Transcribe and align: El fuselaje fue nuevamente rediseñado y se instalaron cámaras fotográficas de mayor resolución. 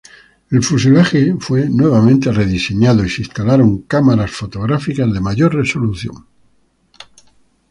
El 0.49 0.63
fuselaje 0.63 1.35
fue 1.39 1.69
nuevamente 1.69 2.31
rediseñado 2.31 3.05
y 3.05 3.09
se 3.11 3.21
instalaron 3.21 3.83
cámaras 3.83 4.31
fotográficas 4.31 5.13
de 5.13 5.19
mayor 5.21 5.53
resolución. 5.53 6.25